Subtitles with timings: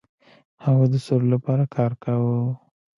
[0.63, 2.39] هغوی د سولې لپاره کار کاوه.